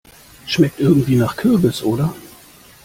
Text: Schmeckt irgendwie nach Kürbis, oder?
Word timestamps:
Schmeckt 0.47 0.79
irgendwie 0.79 1.15
nach 1.15 1.35
Kürbis, 1.35 1.83
oder? 1.83 2.15